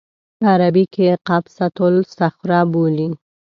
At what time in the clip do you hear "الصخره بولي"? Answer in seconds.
1.93-3.07